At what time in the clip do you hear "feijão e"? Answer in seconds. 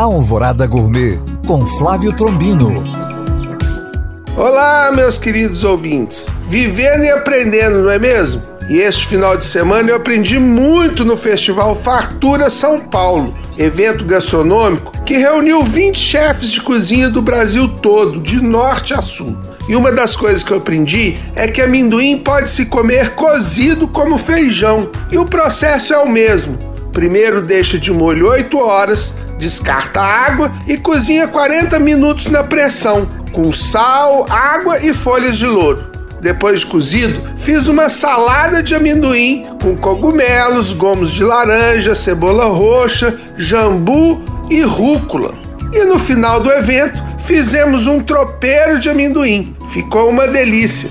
24.16-25.18